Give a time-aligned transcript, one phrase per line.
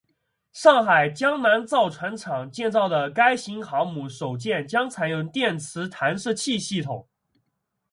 [0.51, 7.07] 上海江南造船厂建造的该型航母首舰将采用电磁弹射器系统。